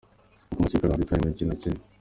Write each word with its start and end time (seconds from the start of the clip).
Uko 0.51 0.55
amakipe 0.57 0.75
y’u 0.75 0.79
Rwanda 0.87 1.01
yitwaye 1.03 1.19
mu 1.21 1.29
mikino 1.31 1.51
yakinnye:. 1.53 1.81